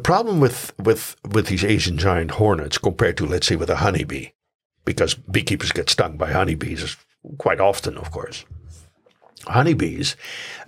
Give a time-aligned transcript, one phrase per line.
[0.00, 3.76] the problem with, with, with these Asian giant hornets compared to, let's say, with a
[3.76, 4.28] honeybee,
[4.86, 6.96] because beekeepers get stung by honeybees
[7.36, 8.46] quite often, of course.
[9.46, 10.16] Honeybees,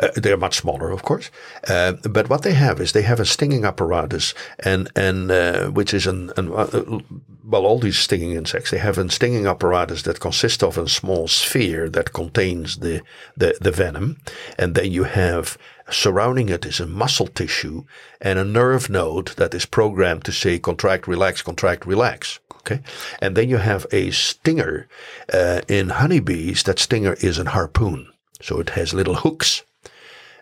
[0.00, 1.30] uh, they're much smaller, of course,
[1.68, 5.92] uh, but what they have is they have a stinging apparatus, and and uh, which
[5.92, 7.00] is an, an uh,
[7.44, 11.28] well, all these stinging insects they have a stinging apparatus that consists of a small
[11.28, 13.02] sphere that contains the
[13.36, 14.16] the, the venom,
[14.58, 15.58] and then you have
[15.90, 17.84] surrounding it is a muscle tissue
[18.20, 22.40] and a nerve node that is programmed to say contract, relax, contract, relax.
[22.60, 22.80] Okay.
[23.20, 24.88] And then you have a stinger
[25.32, 26.62] uh, in honeybees.
[26.62, 28.11] That stinger is a harpoon.
[28.42, 29.62] So it has little hooks.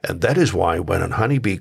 [0.03, 1.61] And that is why when a honeybee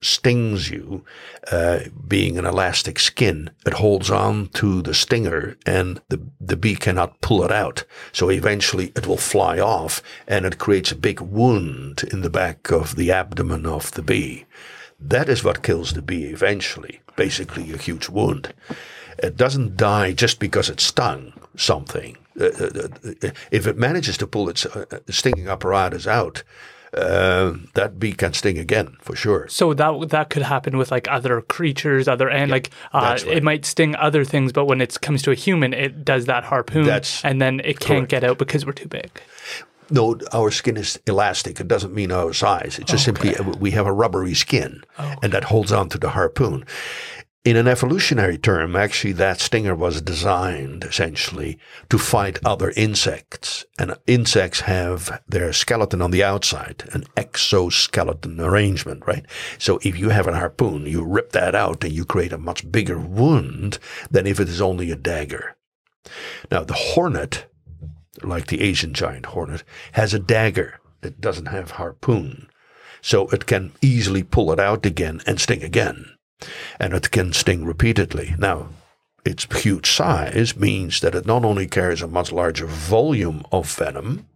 [0.00, 1.04] stings you,
[1.50, 6.76] uh, being an elastic skin, it holds on to the stinger and the, the bee
[6.76, 7.84] cannot pull it out.
[8.12, 12.70] So eventually it will fly off and it creates a big wound in the back
[12.70, 14.44] of the abdomen of the bee.
[15.00, 18.52] That is what kills the bee eventually, basically a huge wound.
[19.18, 22.16] It doesn't die just because it stung something.
[22.40, 24.66] Uh, uh, uh, if it manages to pull its
[25.10, 26.42] stinging apparatus out,
[26.94, 29.46] uh, that bee can sting again for sure.
[29.48, 33.26] So that that could happen with like other creatures, other and yeah, like uh, right.
[33.26, 36.44] it might sting other things, but when it comes to a human, it does that
[36.44, 39.10] harpoon, that's and then it can't get out because we're too big.
[39.90, 41.60] No, our skin is elastic.
[41.60, 42.78] It doesn't mean our size.
[42.78, 43.32] It's just okay.
[43.32, 45.16] simply we have a rubbery skin, okay.
[45.22, 46.64] and that holds on to the harpoon.
[47.44, 51.58] In an evolutionary term, actually, that stinger was designed essentially
[51.88, 53.64] to fight other insects.
[53.78, 59.24] And insects have their skeleton on the outside, an exoskeleton arrangement, right?
[59.56, 62.70] So if you have a harpoon, you rip that out and you create a much
[62.70, 63.78] bigger wound
[64.10, 65.56] than if it is only a dagger.
[66.50, 67.46] Now, the hornet,
[68.22, 70.80] like the Asian giant hornet, has a dagger.
[71.02, 72.50] It doesn't have harpoon.
[73.00, 76.17] So it can easily pull it out again and sting again
[76.78, 78.34] and it can sting repeatedly.
[78.38, 78.68] Now,
[79.24, 84.26] its huge size means that it not only carries a much larger volume of venom,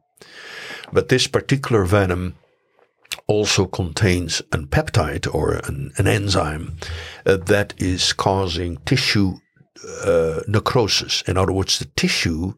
[0.93, 2.35] but this particular venom
[3.27, 6.77] also contains a peptide or an, an enzyme
[7.25, 9.35] uh, that is causing tissue
[10.05, 11.23] uh, necrosis.
[11.27, 12.55] In other words, the tissue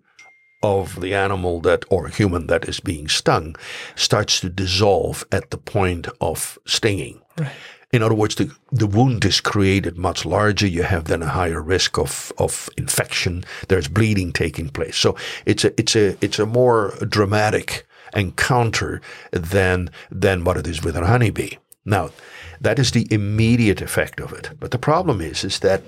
[0.63, 3.55] of the animal that or human that is being stung
[3.95, 7.21] starts to dissolve at the point of stinging.
[7.39, 7.53] Right.
[7.95, 10.67] In other words, the, the wound is created much larger.
[10.67, 13.45] You have then a higher risk of, of infection.
[13.69, 14.97] There's bleeding taking place.
[14.97, 15.15] So
[15.47, 19.01] it's a, it's a, it's a more dramatic encounter
[19.31, 21.53] than, than what it is with a honeybee.
[21.85, 22.11] Now,
[22.61, 24.51] that is the immediate effect of it.
[24.59, 25.83] But the problem is, is that,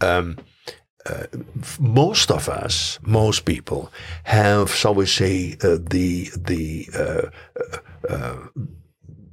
[0.00, 0.38] um,
[1.06, 1.26] uh,
[1.78, 3.92] most of us, most people,
[4.24, 7.28] have, shall we say, uh, the the uh,
[7.60, 8.36] uh, uh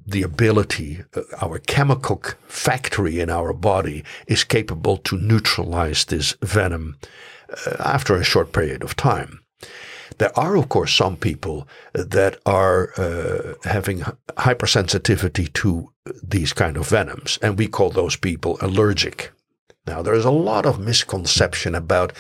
[0.06, 6.98] the ability, uh, our chemical factory in our body is capable to neutralize this venom
[7.50, 9.40] uh, after a short period of time.
[10.18, 14.02] There are, of course, some people that are uh, having
[14.38, 15.92] hypersensitivity to
[16.22, 19.32] these kind of venoms, and we call those people allergic.
[19.88, 22.14] Now, there's a lot of misconception about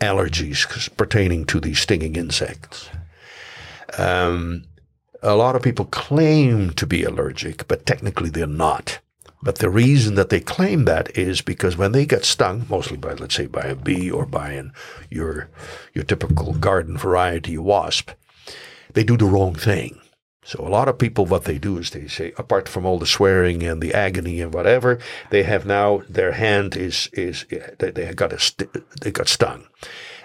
[0.00, 2.90] allergies pertaining to these stinging insects.
[3.96, 4.64] Um,
[5.22, 9.00] a lot of people claim to be allergic, but technically they're not.
[9.42, 13.12] But the reason that they claim that is because when they get stung, mostly by,
[13.12, 14.72] let's say, by a bee or by an,
[15.10, 15.48] your,
[15.94, 18.10] your typical garden variety wasp,
[18.94, 20.00] they do the wrong thing.
[20.44, 23.06] So a lot of people, what they do is they say, apart from all the
[23.06, 24.98] swearing and the agony and whatever,
[25.30, 27.44] they have now their hand is is
[27.78, 28.70] they, they got a st-
[29.02, 29.66] they got stung.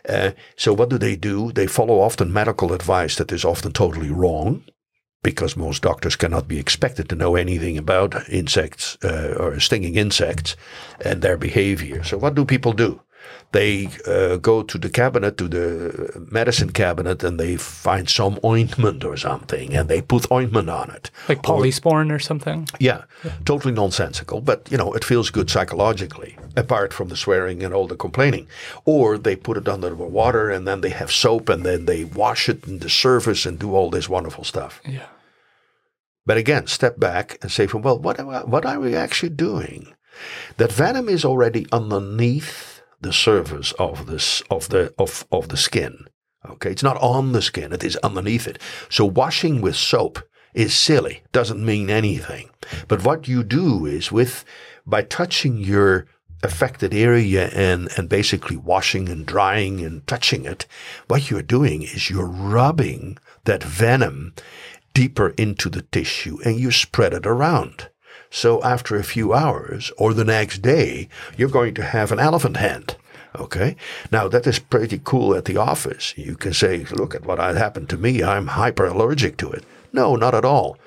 [0.08, 1.52] Uh, so what do they do?
[1.52, 4.64] They follow often medical advice that is often totally wrong
[5.23, 10.56] because most doctors cannot be expected to know anything about insects uh, or stinging insects
[11.03, 12.03] and their behavior.
[12.03, 13.01] So what do people do?
[13.51, 19.03] They uh, go to the cabinet, to the medicine cabinet, and they find some ointment
[19.06, 22.68] or something, and they put ointment on it, like polysporin or, or something.
[22.80, 27.63] Yeah, yeah, totally nonsensical, but you know it feels good psychologically, apart from the swearing
[27.63, 28.48] and all the complaining.
[28.86, 32.06] Or they put it under the water, and then they have soap, and then they
[32.06, 34.81] wash it in the surface and do all this wonderful stuff.
[34.83, 35.06] Yeah.
[36.25, 39.94] But again, step back and say, well, what, are what are we actually doing?
[40.57, 42.73] That venom is already underneath
[43.03, 46.07] the surface of this of the of, of the skin.
[46.45, 48.59] Okay, it's not on the skin; it is underneath it.
[48.89, 50.19] So washing with soap
[50.53, 52.50] is silly; doesn't mean anything.
[52.88, 54.44] But what you do is with
[54.85, 56.07] by touching your
[56.44, 60.65] affected area and, and basically washing and drying and touching it,
[61.07, 64.33] what you're doing is you're rubbing that venom
[64.94, 67.89] deeper into the tissue and you spread it around.
[68.35, 71.07] So after a few hours or the next day,
[71.38, 72.97] you're going to have an elephant hand.
[73.38, 73.75] Okay.
[74.12, 76.18] Now that is pretty cool at the office.
[76.18, 78.24] You can say, look at what happened to me.
[78.24, 79.63] I'm hyper allergic to it.
[79.94, 80.80] No, not at all.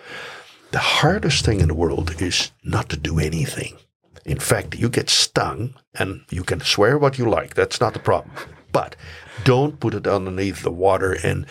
[0.73, 3.77] The hardest thing in the world is not to do anything.
[4.25, 7.55] In fact, you get stung and you can swear what you like.
[7.55, 8.35] That's not the problem.
[8.77, 8.95] But
[9.43, 11.47] don't put it underneath the water and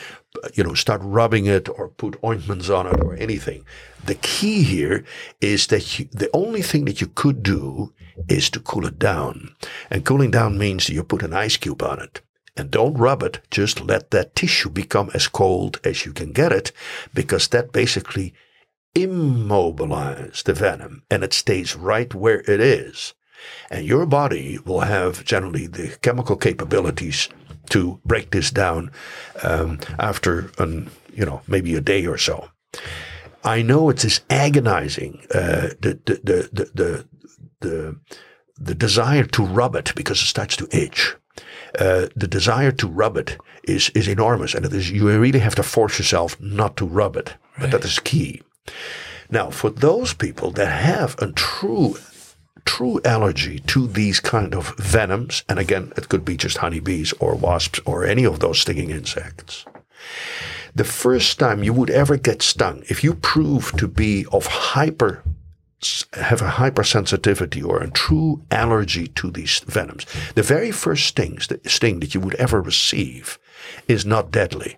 [0.53, 3.65] you know start rubbing it or put ointments on it or anything.
[4.05, 5.03] The key here
[5.41, 7.93] is that you, the only thing that you could do
[8.29, 9.55] is to cool it down.
[9.89, 12.21] And cooling down means you put an ice cube on it.
[12.55, 16.51] And don't rub it, just let that tissue become as cold as you can get
[16.51, 16.71] it,
[17.11, 18.35] because that basically
[18.93, 23.15] immobilizes the venom and it stays right where it is.
[23.69, 27.29] And your body will have generally the chemical capabilities
[27.69, 28.91] to break this down
[29.43, 32.49] um, after an, you know maybe a day or so.
[33.43, 37.05] I know it is this agonizing uh, the, the, the the the
[37.61, 37.95] the
[38.57, 41.15] the desire to rub it because it starts to itch.
[41.77, 45.55] Uh, the desire to rub it is is enormous, and it is you really have
[45.55, 47.29] to force yourself not to rub it.
[47.57, 47.61] Right.
[47.61, 48.41] But that is key.
[49.29, 51.97] Now, for those people that have a true
[52.65, 57.35] true allergy to these kind of venoms, and again, it could be just honeybees or
[57.35, 59.65] wasps or any of those stinging insects.
[60.73, 65.23] The first time you would ever get stung, if you prove to be of hyper
[66.13, 71.59] have a hypersensitivity or a true allergy to these venoms, the very first stings, the
[71.65, 73.37] sting that you would ever receive
[73.87, 74.77] is not deadly.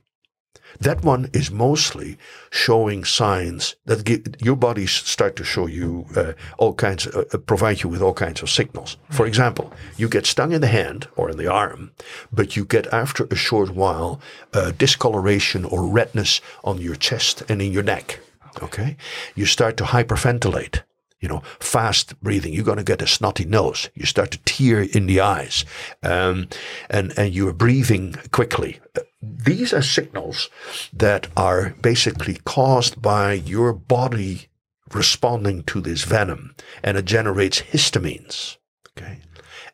[0.80, 2.18] That one is mostly
[2.50, 7.38] showing signs that give, your bodies start to show you uh, all kinds, uh, uh,
[7.38, 8.98] provide you with all kinds of signals.
[9.10, 11.92] For example, you get stung in the hand or in the arm,
[12.32, 14.20] but you get after a short while
[14.54, 18.20] uh, discoloration or redness on your chest and in your neck.
[18.62, 18.98] Okay,
[19.36, 20.82] you start to hyperventilate
[21.20, 22.54] you know, fast breathing.
[22.54, 23.90] You're going to get a snotty nose.
[23.96, 25.66] You start to tear in the eyes,
[26.04, 26.48] um,
[26.90, 28.80] and and you are breathing quickly.
[29.22, 30.50] These are signals
[30.94, 34.48] that are basically caused by your body
[34.94, 38.58] responding to this venom, and it generates histamines.
[38.98, 39.20] Okay,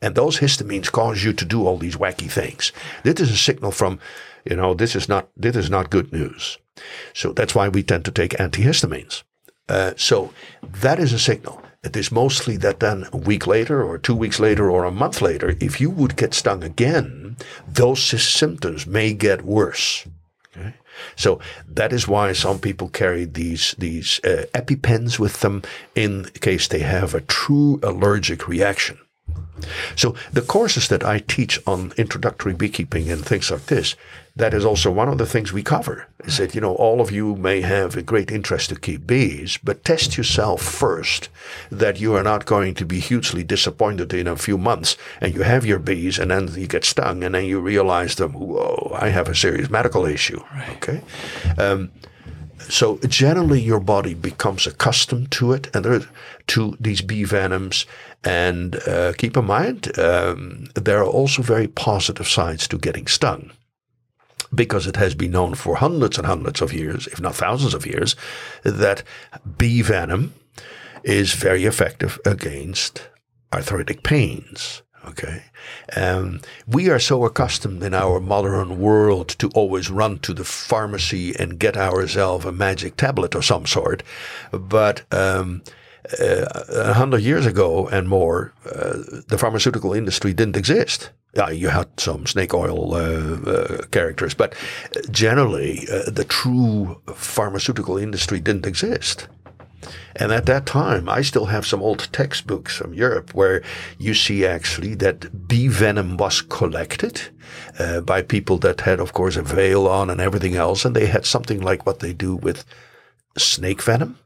[0.01, 2.71] and those histamines cause you to do all these wacky things.
[3.03, 3.99] This is a signal from,
[4.45, 6.57] you know, this is not this is not good news.
[7.13, 9.23] So that's why we tend to take antihistamines.
[9.69, 11.61] Uh, so that is a signal.
[11.83, 15.21] It is mostly that then a week later or two weeks later or a month
[15.21, 17.35] later, if you would get stung again,
[17.67, 20.07] those symptoms may get worse.
[20.55, 20.73] Okay?
[21.15, 25.61] So that is why some people carry these these uh, EpiPens with them
[25.95, 28.99] in case they have a true allergic reaction.
[29.95, 33.95] So the courses that I teach on introductory beekeeping and things like this,
[34.35, 36.07] that is also one of the things we cover.
[36.25, 39.59] Is that you know all of you may have a great interest to keep bees,
[39.63, 41.29] but test yourself first
[41.71, 45.43] that you are not going to be hugely disappointed in a few months, and you
[45.43, 49.09] have your bees, and then you get stung, and then you realize that whoa, I
[49.09, 50.41] have a serious medical issue.
[50.53, 50.77] Right.
[50.77, 51.01] Okay.
[51.59, 51.91] Um,
[52.69, 56.01] so generally, your body becomes accustomed to it, and there,
[56.47, 57.85] to these bee venoms.
[58.23, 63.51] And uh, keep in mind, um, there are also very positive sides to getting stung
[64.53, 67.85] because it has been known for hundreds and hundreds of years, if not thousands of
[67.85, 68.15] years,
[68.63, 69.03] that
[69.57, 70.33] bee venom
[71.03, 73.09] is very effective against
[73.51, 74.81] arthritic pains.
[75.05, 75.43] Okay.
[75.97, 81.35] Um, we are so accustomed in our modern world to always run to the pharmacy
[81.37, 84.01] and get ourselves a magic tablet of some sort.
[84.51, 85.61] But um,
[86.19, 91.11] a hundred years ago and more, uh, the pharmaceutical industry didn't exist.
[91.35, 94.53] Yeah, you had some snake oil uh, uh characters, but
[95.09, 99.27] generally, uh, the true pharmaceutical industry didn't exist.
[100.15, 103.63] And at that time, I still have some old textbooks from Europe where
[103.97, 107.21] you see actually that bee venom was collected
[107.79, 110.85] uh, by people that had, of course, a veil on and everything else.
[110.85, 112.63] And they had something like what they do with
[113.37, 114.17] snake venom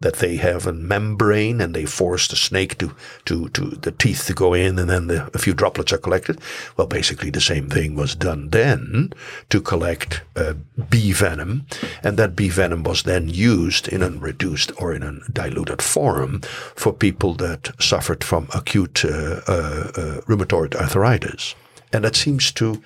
[0.00, 4.26] that they have a membrane and they force the snake to, to, to the teeth
[4.26, 6.38] to go in and then the, a few droplets are collected.
[6.76, 9.12] Well, basically the same thing was done then
[9.48, 10.54] to collect uh,
[10.90, 11.66] bee venom.
[12.02, 16.40] And that bee venom was then used in a reduced or in a diluted form
[16.74, 21.54] for people that suffered from acute uh, uh, uh rheumatoid arthritis.
[21.92, 22.82] And that seems to,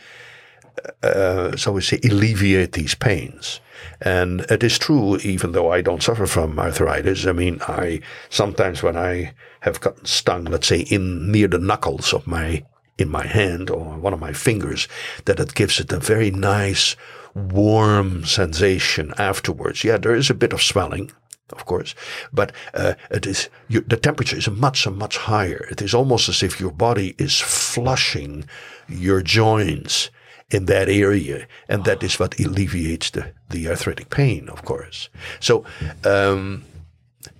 [1.02, 3.60] uh, so we say, alleviate these pains.
[4.00, 7.26] And it is true, even though I don't suffer from arthritis.
[7.26, 12.12] I mean, I sometimes when I have gotten stung, let's say in near the knuckles
[12.12, 12.64] of my
[12.98, 14.88] in my hand or one of my fingers,
[15.24, 16.96] that it gives it a very nice
[17.34, 19.84] warm sensation afterwards.
[19.84, 21.10] Yeah, there is a bit of swelling.
[21.52, 21.94] of course,
[22.32, 25.66] but uh, it is you, the temperature is much much higher.
[25.70, 28.44] It is almost as if your body is flushing
[28.88, 30.10] your joints
[30.50, 35.08] in that area, and that is what alleviates the the arthritic pain, of course.
[35.40, 35.64] So.
[36.04, 36.64] Um,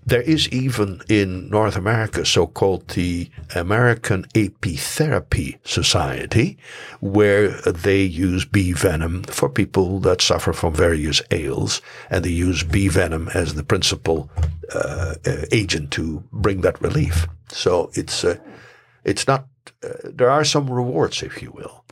[0.05, 6.59] there is even in North America so-called the American Apitherapy Society,
[7.01, 12.63] where they use bee venom for people that suffer from various ails, and they use
[12.65, 14.31] bee venom as the principal
[14.75, 15.15] uh,
[15.53, 17.27] agent to bring that relief.
[17.49, 18.39] So it's uh,
[19.05, 19.47] it's not.
[19.83, 21.85] Uh, there are some rewards, if you will.